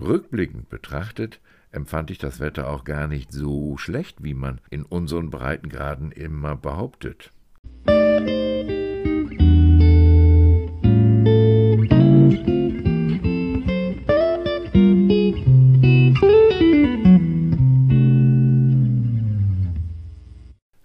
[0.00, 1.40] Rückblickend betrachtet
[1.72, 6.56] empfand ich das Wetter auch gar nicht so schlecht, wie man in unseren Breitengraden immer
[6.56, 7.30] behauptet.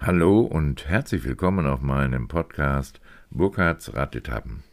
[0.01, 4.63] Hallo und herzlich willkommen auf meinem Podcast Burkhards Radetappen.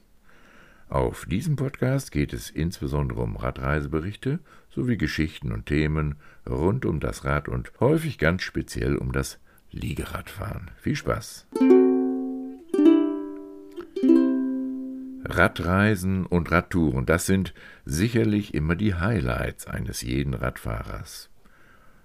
[0.92, 6.16] Auf diesem Podcast geht es insbesondere um Radreiseberichte sowie Geschichten und Themen
[6.46, 9.38] rund um das Rad und häufig ganz speziell um das
[9.70, 10.70] Liegeradfahren.
[10.76, 11.46] Viel Spaß!
[15.24, 17.54] Radreisen und Radtouren, das sind
[17.86, 21.30] sicherlich immer die Highlights eines jeden Radfahrers.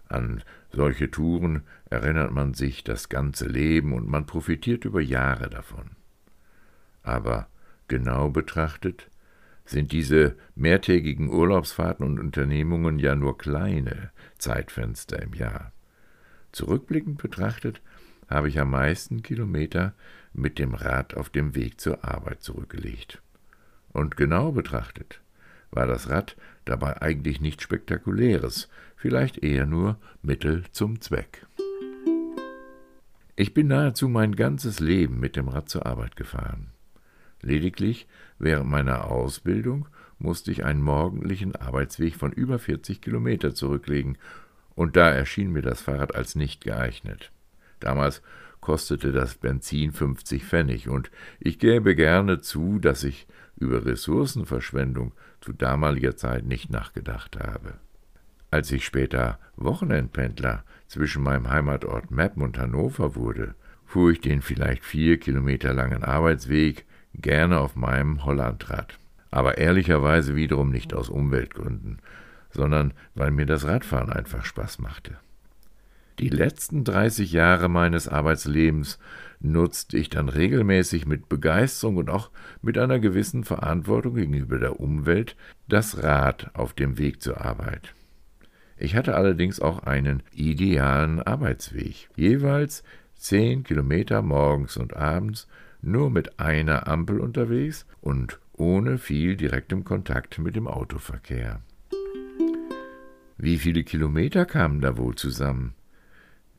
[0.07, 5.90] An solche Touren erinnert man sich das ganze Leben und man profitiert über Jahre davon.
[7.04, 7.49] Aber
[7.88, 9.09] Genau betrachtet
[9.66, 15.72] sind diese mehrtägigen Urlaubsfahrten und Unternehmungen ja nur kleine Zeitfenster im Jahr.
[16.52, 17.82] Zurückblickend betrachtet
[18.29, 19.94] habe ich am meisten Kilometer
[20.34, 23.21] mit dem Rad auf dem Weg zur Arbeit zurückgelegt.
[23.91, 25.22] Und genau betrachtet
[25.72, 26.35] war das Rad
[26.66, 31.46] dabei eigentlich nichts Spektakuläres, vielleicht eher nur Mittel zum Zweck.
[33.35, 36.72] Ich bin nahezu mein ganzes Leben mit dem Rad zur Arbeit gefahren.
[37.41, 38.07] Lediglich
[38.40, 39.88] während meiner Ausbildung
[40.20, 44.18] musste ich einen morgendlichen Arbeitsweg von über 40 Kilometer zurücklegen,
[44.76, 47.32] und da erschien mir das Fahrrad als nicht geeignet.
[47.79, 48.21] Damals
[48.62, 55.54] kostete das Benzin 50 Pfennig, und ich gäbe gerne zu, dass ich über Ressourcenverschwendung zu
[55.54, 57.76] damaliger Zeit nicht nachgedacht habe.
[58.49, 64.85] Als ich später Wochenendpendler zwischen meinem Heimatort Meppen und Hannover wurde, fuhr ich den vielleicht
[64.85, 69.00] vier Kilometer langen Arbeitsweg gerne auf meinem Hollandrad.
[69.31, 72.00] Aber ehrlicherweise wiederum nicht aus Umweltgründen,
[72.50, 75.18] sondern weil mir das Radfahren einfach Spaß machte.
[76.19, 78.97] Die letzten 30 Jahre meines Arbeitslebens
[79.40, 82.31] nutzte ich dann regelmäßig mit Begeisterung und auch
[82.63, 85.35] mit einer gewissen Verantwortung gegenüber der Umwelt
[85.67, 87.94] das Rad auf dem Weg zur Arbeit.
[88.78, 92.84] Ich hatte allerdings auch einen idealen Arbeitsweg, jeweils
[93.16, 95.47] zehn Kilometer morgens und abends
[95.87, 101.61] nur mit einer Ampel unterwegs und ohne viel direktem Kontakt mit dem Autoverkehr.
[103.37, 105.73] Wie viele Kilometer kamen da wohl zusammen?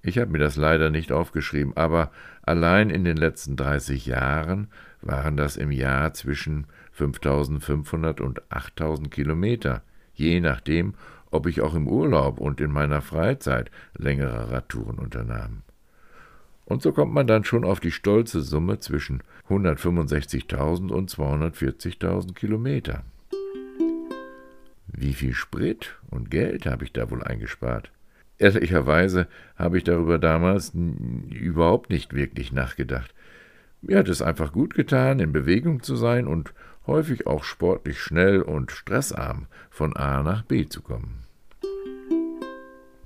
[0.01, 2.13] Ich habe mir das leider nicht aufgeschrieben, aber
[2.43, 4.69] allein in den letzten 30 Jahren
[5.03, 9.83] waren das im Jahr zwischen 5500 und 8000 Kilometer,
[10.15, 10.95] je nachdem,
[11.31, 15.63] ob ich auch im Urlaub und in meiner Freizeit längere Radtouren unternahm.
[16.69, 23.05] Und so kommt man dann schon auf die stolze Summe zwischen 165.000 und 240.000 Kilometer.
[24.87, 27.91] Wie viel Sprit und Geld habe ich da wohl eingespart?
[28.37, 30.75] Ehrlicherweise habe ich darüber damals
[31.31, 33.15] überhaupt nicht wirklich nachgedacht.
[33.81, 36.53] Mir hat es einfach gut getan, in Bewegung zu sein und
[36.87, 41.28] häufig auch sportlich schnell und stressarm von A nach B zu kommen.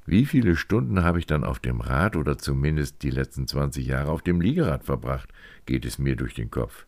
[0.05, 4.11] Wie viele Stunden habe ich dann auf dem Rad oder zumindest die letzten 20 Jahre
[4.11, 5.33] auf dem Liegerad verbracht,
[5.65, 6.87] geht es mir durch den Kopf.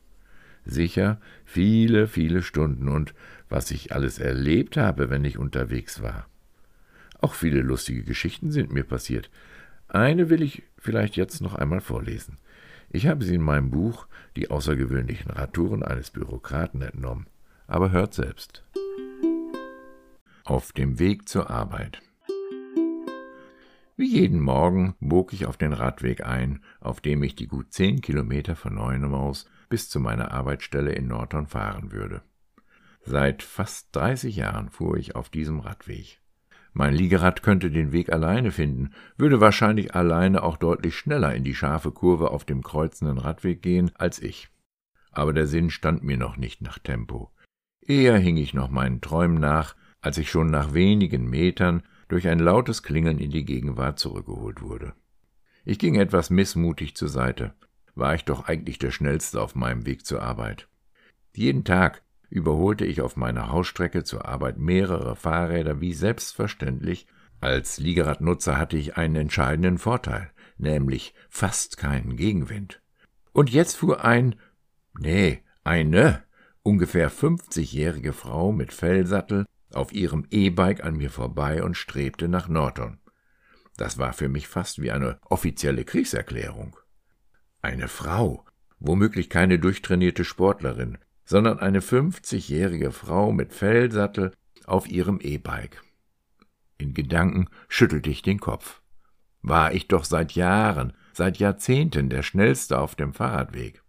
[0.65, 3.15] Sicher viele, viele Stunden und
[3.49, 6.27] was ich alles erlebt habe, wenn ich unterwegs war.
[7.21, 9.31] Auch viele lustige Geschichten sind mir passiert.
[9.89, 12.39] Eine will ich vielleicht jetzt noch einmal vorlesen.
[12.91, 17.27] Ich habe sie in meinem Buch Die außergewöhnlichen Radtouren eines Bürokraten entnommen.
[17.67, 18.65] Aber hört selbst.
[20.45, 22.03] Auf dem Weg zur Arbeit.
[23.97, 28.01] Wie jeden Morgen bog ich auf den Radweg ein, auf dem ich die gut zehn
[28.01, 32.23] Kilometer von Neuenum aus bis zu meiner Arbeitsstelle in Norton fahren würde.
[33.03, 36.21] Seit fast dreißig Jahren fuhr ich auf diesem Radweg.
[36.73, 41.55] Mein Liegerad könnte den Weg alleine finden, würde wahrscheinlich alleine auch deutlich schneller in die
[41.55, 44.49] scharfe Kurve auf dem kreuzenden Radweg gehen als ich.
[45.13, 47.31] Aber der Sinn stand mir noch nicht nach Tempo.
[47.81, 52.39] Eher hing ich noch meinen Träumen nach, als ich schon nach wenigen Metern durch ein
[52.39, 54.95] lautes Klingeln in die Gegenwart zurückgeholt wurde.
[55.65, 57.55] Ich ging etwas missmutig zur Seite.
[57.95, 60.69] War ich doch eigentlich der Schnellste auf meinem Weg zur Arbeit.
[61.35, 67.07] Jeden Tag überholte ich auf meiner Hausstrecke zur Arbeit mehrere Fahrräder wie selbstverständlich.
[67.41, 72.81] Als Liegeradnutzer hatte ich einen entscheidenden Vorteil, nämlich fast keinen Gegenwind.
[73.33, 74.37] Und jetzt fuhr ein,
[74.99, 76.25] nee, eine
[76.63, 79.45] ungefähr fünfzigjährige Frau mit Fellsattel
[79.77, 82.99] auf ihrem E-Bike an mir vorbei und strebte nach Norton.
[83.77, 86.77] Das war für mich fast wie eine offizielle Kriegserklärung.
[87.63, 88.45] Eine Frau,
[88.79, 94.33] womöglich keine durchtrainierte Sportlerin, sondern eine fünfzigjährige Frau mit Fellsattel
[94.67, 95.83] auf ihrem E-Bike.
[96.79, 98.83] In Gedanken schüttelte ich den Kopf.
[99.43, 103.83] War ich doch seit Jahren, seit Jahrzehnten der Schnellste auf dem Fahrradweg.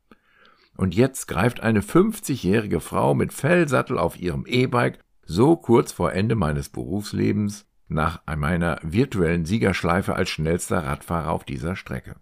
[0.77, 6.35] Und jetzt greift eine 50-jährige Frau mit Fellsattel auf ihrem E-Bike so kurz vor Ende
[6.35, 12.15] meines Berufslebens nach meiner virtuellen Siegerschleife als schnellster Radfahrer auf dieser Strecke.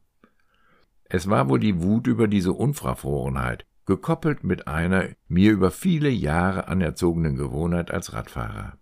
[1.06, 6.68] Es war wohl die Wut über diese Unverfrorenheit, gekoppelt mit einer mir über viele Jahre
[6.68, 8.78] anerzogenen Gewohnheit als Radfahrer.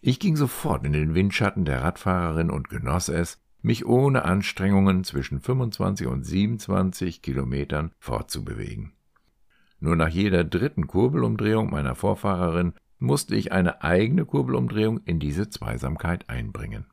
[0.00, 5.40] Ich ging sofort in den Windschatten der Radfahrerin und genoss es, mich ohne Anstrengungen zwischen
[5.40, 8.92] 25 und 27 Kilometern fortzubewegen.
[9.80, 16.28] Nur nach jeder dritten Kurbelumdrehung meiner Vorfahrerin musste ich eine eigene Kurbelumdrehung in diese Zweisamkeit
[16.28, 16.86] einbringen.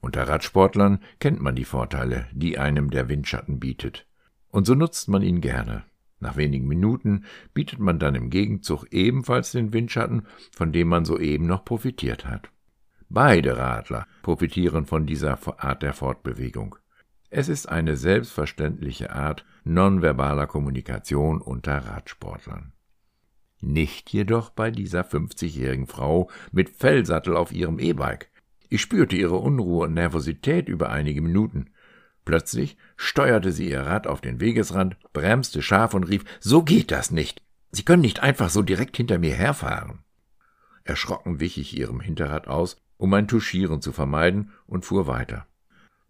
[0.00, 4.06] Unter Radsportlern kennt man die Vorteile, die einem der Windschatten bietet.
[4.50, 5.84] Und so nutzt man ihn gerne.
[6.20, 7.24] Nach wenigen Minuten
[7.54, 12.50] bietet man dann im Gegenzug ebenfalls den Windschatten, von dem man soeben noch profitiert hat.
[13.08, 16.76] Beide Radler profitieren von dieser Art der Fortbewegung.
[17.30, 22.72] Es ist eine selbstverständliche Art nonverbaler Kommunikation unter Radsportlern.
[23.66, 28.28] Nicht jedoch bei dieser 50-jährigen Frau mit Fellsattel auf ihrem E-Bike.
[28.68, 31.70] Ich spürte ihre Unruhe und Nervosität über einige Minuten.
[32.26, 37.10] Plötzlich steuerte sie ihr Rad auf den Wegesrand, bremste scharf und rief So geht das
[37.10, 37.42] nicht.
[37.70, 40.00] Sie können nicht einfach so direkt hinter mir herfahren.
[40.84, 45.46] Erschrocken wich ich ihrem Hinterrad aus, um ein Touchieren zu vermeiden, und fuhr weiter.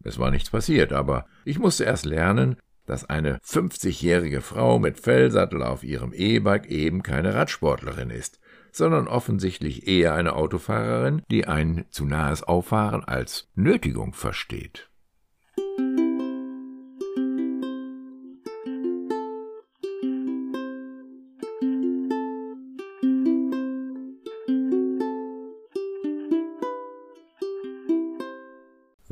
[0.03, 2.57] Es war nichts passiert, aber ich musste erst lernen,
[2.87, 8.41] dass eine 50-jährige Frau mit Fellsattel auf ihrem E-Bike eben keine Radsportlerin ist,
[8.73, 14.91] sondern offensichtlich eher eine Autofahrerin, die ein zu nahes Auffahren als Nötigung versteht.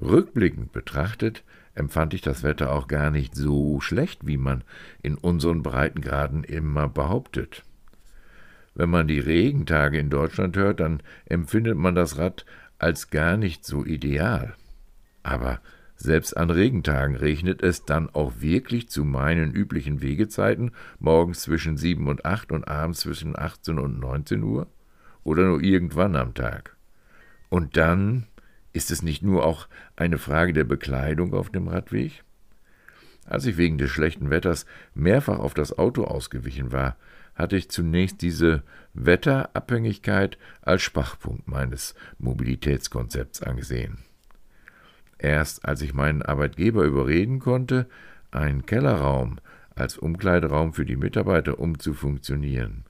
[0.00, 4.64] Rückblickend betrachtet empfand ich das Wetter auch gar nicht so schlecht, wie man
[5.02, 7.62] in unseren Breitengraden immer behauptet.
[8.74, 12.46] Wenn man die Regentage in Deutschland hört, dann empfindet man das Rad
[12.78, 14.54] als gar nicht so ideal.
[15.22, 15.60] Aber
[15.96, 22.08] selbst an Regentagen regnet es dann auch wirklich zu meinen üblichen Wegezeiten, morgens zwischen sieben
[22.08, 24.66] und acht und abends zwischen achtzehn und neunzehn Uhr?
[25.22, 26.76] Oder nur irgendwann am Tag?
[27.50, 28.26] Und dann
[28.72, 32.24] ist es nicht nur auch eine Frage der Bekleidung auf dem Radweg?
[33.24, 36.96] Als ich wegen des schlechten Wetters mehrfach auf das Auto ausgewichen war,
[37.34, 38.62] hatte ich zunächst diese
[38.94, 43.98] Wetterabhängigkeit als Schwachpunkt meines Mobilitätskonzepts angesehen.
[45.18, 47.88] Erst als ich meinen Arbeitgeber überreden konnte,
[48.32, 49.38] einen Kellerraum
[49.74, 52.84] als Umkleideraum für die Mitarbeiter umzufunktionieren,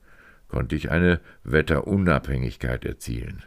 [0.49, 3.45] konnte ich eine Wetterunabhängigkeit erzielen.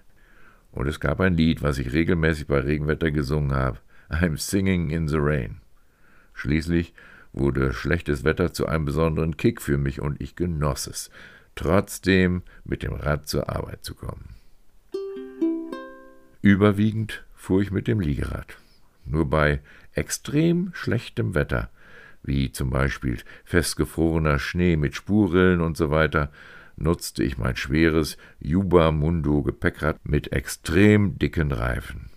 [0.76, 3.80] Und es gab ein Lied, was ich regelmäßig bei Regenwetter gesungen habe.
[4.10, 5.62] I'm singing in the rain.
[6.34, 6.94] Schließlich
[7.32, 11.10] wurde schlechtes Wetter zu einem besonderen Kick für mich und ich genoss es,
[11.56, 14.36] trotzdem mit dem Rad zur Arbeit zu kommen.
[16.42, 18.58] Überwiegend fuhr ich mit dem Liegerad.
[19.06, 19.62] Nur bei
[19.94, 21.70] extrem schlechtem Wetter,
[22.22, 26.32] wie zum Beispiel festgefrorener Schnee mit Spurrillen und so weiter,
[26.78, 32.10] nutzte ich mein schweres Juba Mundo Gepäckrad mit extrem dicken Reifen.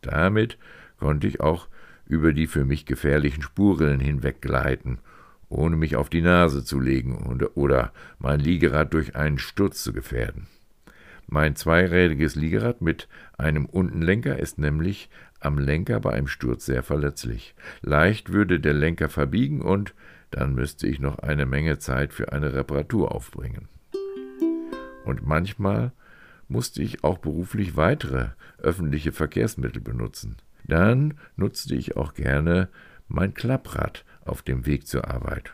[0.00, 0.58] Damit
[0.98, 1.68] konnte ich auch
[2.06, 4.98] über die für mich gefährlichen Spurrillen hinweggleiten,
[5.48, 10.46] ohne mich auf die Nase zu legen oder mein Liegerad durch einen Sturz zu gefährden.
[11.26, 15.08] Mein zweirädiges Liegerad mit einem Untenlenker ist nämlich
[15.40, 17.54] am Lenker bei einem Sturz sehr verletzlich.
[17.80, 19.94] Leicht würde der Lenker verbiegen und
[20.30, 23.68] dann müsste ich noch eine Menge Zeit für eine Reparatur aufbringen.
[25.04, 25.92] Und manchmal
[26.48, 30.36] musste ich auch beruflich weitere öffentliche Verkehrsmittel benutzen.
[30.64, 32.68] Dann nutzte ich auch gerne
[33.08, 35.52] mein Klapprad auf dem Weg zur Arbeit.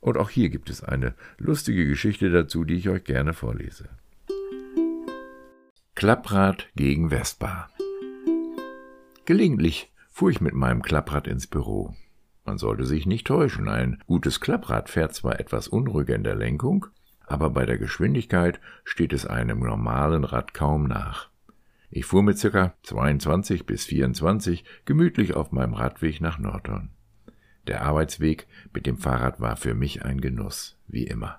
[0.00, 3.88] Und auch hier gibt es eine lustige Geschichte dazu, die ich euch gerne vorlese.
[5.94, 7.68] Klapprad gegen Vespa.
[9.26, 11.94] Gelegentlich fuhr ich mit meinem Klapprad ins Büro.
[12.46, 16.86] Man sollte sich nicht täuschen, ein gutes Klapprad fährt zwar etwas unruhiger in der Lenkung,
[17.30, 21.28] aber bei der Geschwindigkeit steht es einem normalen Rad kaum nach.
[21.88, 26.90] Ich fuhr mit circa 22 bis 24 gemütlich auf meinem Radweg nach Nordhorn.
[27.68, 31.38] Der Arbeitsweg mit dem Fahrrad war für mich ein Genuss, wie immer.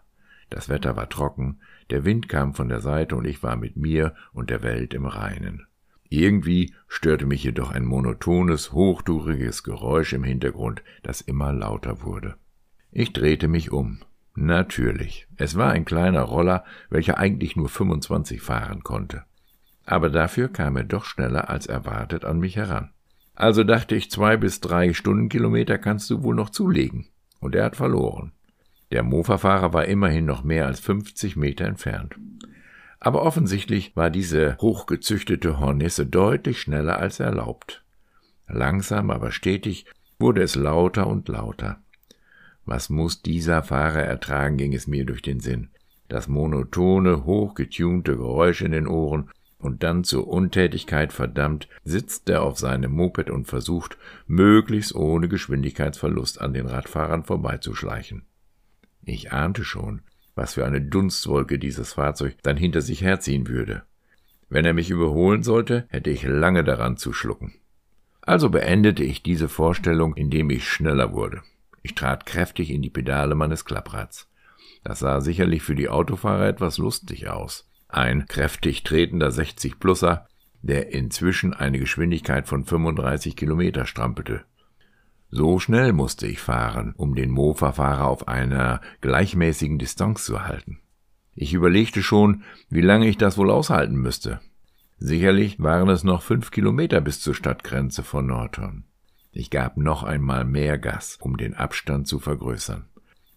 [0.50, 4.16] Das Wetter war trocken, der Wind kam von der Seite und ich war mit mir
[4.32, 5.68] und der Welt im Reinen.
[6.08, 12.36] Irgendwie störte mich jedoch ein monotones, hochtouriges Geräusch im Hintergrund, das immer lauter wurde.
[12.92, 14.00] Ich drehte mich um.
[14.34, 15.28] Natürlich.
[15.38, 19.24] Es war ein kleiner Roller, welcher eigentlich nur 25 fahren konnte.
[19.86, 22.92] aber dafür kam er doch schneller als erwartet an mich heran.
[23.36, 27.08] Also dachte ich, zwei bis drei Stundenkilometer kannst du wohl noch zulegen.
[27.40, 28.32] Und er hat verloren.
[28.92, 32.16] Der Mofa-Fahrer war immerhin noch mehr als 50 Meter entfernt.
[33.00, 37.84] Aber offensichtlich war diese hochgezüchtete Hornisse deutlich schneller als erlaubt.
[38.48, 39.86] Langsam, aber stetig
[40.20, 41.82] wurde es lauter und lauter.
[42.66, 45.70] Was muss dieser Fahrer ertragen, ging es mir durch den Sinn.
[46.08, 52.60] Das monotone, hochgetunte Geräusch in den Ohren und dann zur Untätigkeit verdammt, sitzt er auf
[52.60, 58.24] seinem Moped und versucht, möglichst ohne Geschwindigkeitsverlust an den Radfahrern vorbeizuschleichen.
[59.04, 60.02] Ich ahnte schon,
[60.36, 63.84] was für eine Dunstwolke dieses Fahrzeug dann hinter sich herziehen würde.
[64.50, 67.54] Wenn er mich überholen sollte, hätte ich lange daran zu schlucken.
[68.22, 71.42] Also beendete ich diese Vorstellung, indem ich schneller wurde.
[71.82, 74.30] Ich trat kräftig in die Pedale meines Klapprads.
[74.84, 80.28] Das sah sicherlich für die Autofahrer etwas lustig aus ein kräftig tretender 60-Pluser,
[80.62, 84.46] der inzwischen eine Geschwindigkeit von 35 Kilometer strampelte.
[85.30, 90.80] So schnell musste ich fahren, um den Mofa-Fahrer auf einer gleichmäßigen Distanz zu halten.
[91.34, 94.42] Ich überlegte schon, wie lange ich das wohl aushalten müsste.
[94.98, 98.84] Sicherlich waren es noch fünf Kilometer bis zur Stadtgrenze von Norton.
[99.32, 102.86] Ich gab noch einmal mehr Gas, um den Abstand zu vergrößern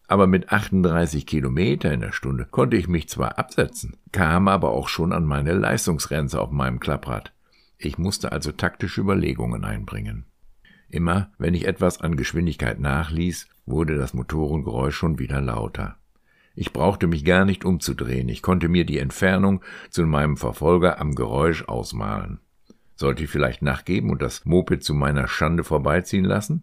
[0.06, 4.88] aber mit 38 Kilometer in der Stunde konnte ich mich zwar absetzen, kam aber auch
[4.88, 7.32] schon an meine Leistungsgrenze auf meinem Klapprad.
[7.78, 10.26] Ich musste also taktische Überlegungen einbringen.
[10.88, 15.96] Immer, wenn ich etwas an Geschwindigkeit nachließ, wurde das Motorengeräusch schon wieder lauter.
[16.54, 21.14] Ich brauchte mich gar nicht umzudrehen, ich konnte mir die Entfernung zu meinem Verfolger am
[21.14, 22.38] Geräusch ausmalen.
[22.96, 26.62] Sollte ich vielleicht nachgeben und das Moped zu meiner Schande vorbeiziehen lassen?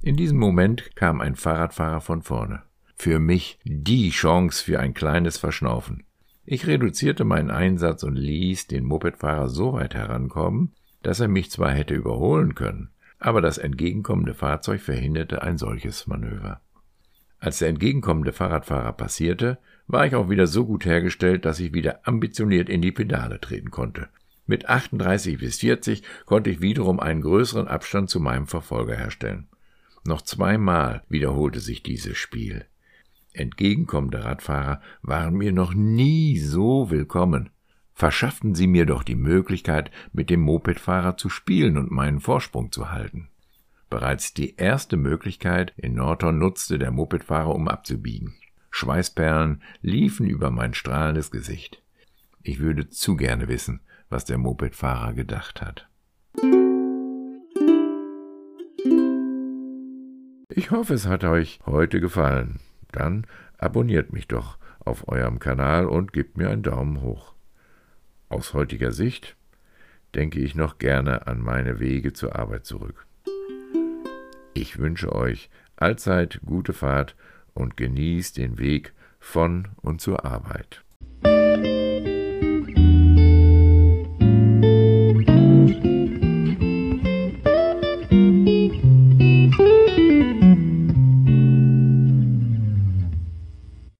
[0.00, 2.62] In diesem Moment kam ein Fahrradfahrer von vorne.
[2.96, 6.04] Für mich die Chance für ein kleines Verschnaufen.
[6.44, 11.70] Ich reduzierte meinen Einsatz und ließ den Mopedfahrer so weit herankommen, dass er mich zwar
[11.70, 16.60] hätte überholen können, aber das entgegenkommende Fahrzeug verhinderte ein solches Manöver.
[17.38, 22.06] Als der entgegenkommende Fahrradfahrer passierte, war ich auch wieder so gut hergestellt, dass ich wieder
[22.06, 24.08] ambitioniert in die Pedale treten konnte.
[24.52, 29.48] Mit 38 bis 40 konnte ich wiederum einen größeren Abstand zu meinem Verfolger herstellen.
[30.04, 32.66] Noch zweimal wiederholte sich dieses Spiel.
[33.32, 37.48] Entgegenkommende Radfahrer waren mir noch nie so willkommen.
[37.94, 42.90] Verschafften Sie mir doch die Möglichkeit, mit dem Mopedfahrer zu spielen und meinen Vorsprung zu
[42.90, 43.30] halten.
[43.88, 48.34] Bereits die erste Möglichkeit in Norton nutzte der Mopedfahrer, um abzubiegen.
[48.70, 51.82] Schweißperlen liefen über mein strahlendes Gesicht.
[52.42, 53.80] Ich würde zu gerne wissen,
[54.12, 55.88] was der Mopedfahrer gedacht hat.
[60.54, 62.60] Ich hoffe, es hat euch heute gefallen.
[62.92, 63.26] Dann
[63.58, 67.34] abonniert mich doch auf eurem Kanal und gebt mir einen Daumen hoch.
[68.28, 69.36] Aus heutiger Sicht
[70.14, 73.06] denke ich noch gerne an meine Wege zur Arbeit zurück.
[74.54, 77.16] Ich wünsche euch allzeit gute Fahrt
[77.54, 80.82] und genießt den Weg von und zur Arbeit.